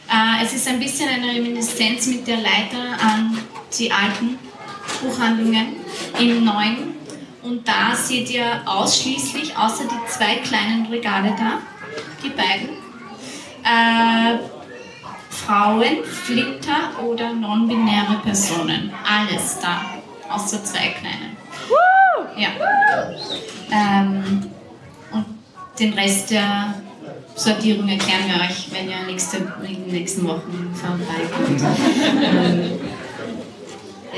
[0.08, 3.38] Äh, es ist ein bisschen eine Reminiszenz mit der Leiter an
[3.78, 4.38] die alten
[5.00, 5.76] Buchhandlungen
[6.18, 6.92] im neuen.
[7.42, 11.58] Und da seht ihr ausschließlich, außer die zwei kleinen Regale da,
[12.22, 12.68] die beiden,
[13.64, 14.38] äh,
[15.28, 18.92] Frauen, Flinter oder non-binäre Personen.
[19.04, 19.80] Alles da,
[20.30, 21.36] außer zwei kleinen.
[22.36, 22.48] Ja.
[23.70, 24.50] Ähm,
[25.10, 25.24] und
[25.78, 26.74] den Rest der
[27.34, 31.60] Sortierung erklären wir euch, wenn ihr nächste, in den nächsten Wochen vorbeikommt.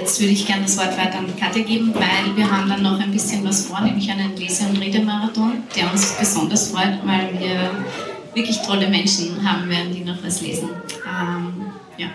[0.05, 3.01] Jetzt würde ich gerne das Wort weiter an Katja geben, weil wir haben dann noch
[3.01, 7.71] ein bisschen was vor, nämlich einen Lese- und Redemarathon, der uns besonders freut, weil wir
[8.35, 10.69] wirklich tolle Menschen haben werden, die noch was lesen.
[11.09, 12.09] Ähm, ja.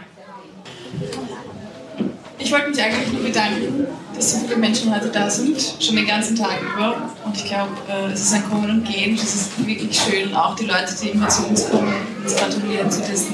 [2.38, 6.06] Ich wollte mich eigentlich nur bedanken, dass so viele Menschen heute da sind, schon den
[6.06, 7.10] ganzen Tag über.
[7.26, 9.16] Und ich glaube, äh, es ist ein Kommen und Gehen.
[9.16, 13.02] Es ist wirklich schön, auch die Leute, die immer zu uns kommen, uns gratulieren zu,
[13.02, 13.34] diesem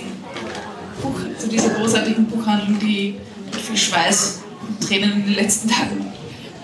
[1.01, 3.17] Buch, zu dieser großartigen Buchhandlung, die
[3.51, 4.44] mit viel Schweiß
[4.79, 6.05] Tränen in den letzten Tagen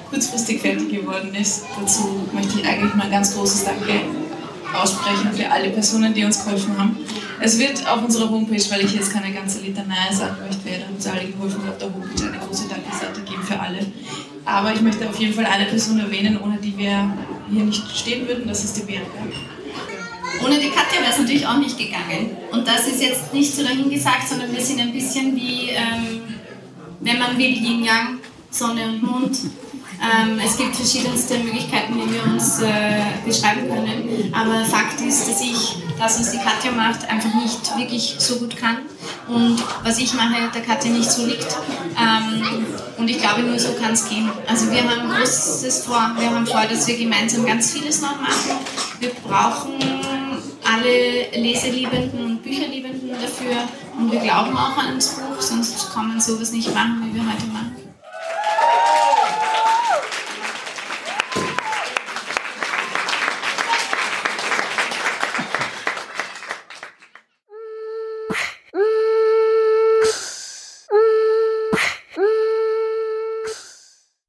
[0.09, 1.63] kurzfristig fertig geworden ist.
[1.79, 4.01] Dazu möchte ich eigentlich mal ein ganz großes Danke
[4.73, 6.97] aussprechen für alle Personen, die uns geholfen haben.
[7.39, 11.07] Es wird auf unserer Homepage, weil ich jetzt keine ganze Litanei sagen möchte, wer uns
[11.07, 13.79] alle geholfen hat, der Homepage eine große Dankeseite geben für alle.
[14.45, 17.13] Aber ich möchte auf jeden Fall eine Person erwähnen, ohne die wir
[17.51, 19.07] hier nicht stehen würden, das ist die Bianca.
[20.45, 22.37] Ohne die Katja wäre es natürlich auch nicht gegangen.
[22.51, 26.20] Und das ist jetzt nicht so dahingesagt, sondern wir sind ein bisschen wie ähm,
[27.01, 29.37] wenn man will, Yin Yang, Sonne und Mond.
[30.01, 34.33] Ähm, es gibt verschiedenste Möglichkeiten, wie wir uns äh, beschreiben können.
[34.33, 38.57] Aber Fakt ist, dass ich das, was die Katja macht, einfach nicht wirklich so gut
[38.57, 38.77] kann.
[39.27, 41.55] Und was ich mache, der Katja nicht so liegt.
[41.99, 42.65] Ähm,
[42.97, 44.29] und ich glaube, nur so kann es gehen.
[44.47, 46.11] Also wir haben Großes vor.
[46.17, 48.57] Wir haben vor, dass wir gemeinsam ganz vieles noch machen.
[48.99, 49.73] Wir brauchen
[50.63, 53.55] alle Leseliebenden und Bücherliebenden dafür
[53.97, 57.21] und wir glauben auch an das Buch, sonst kann man sowas nicht machen, wie wir
[57.21, 57.80] heute machen.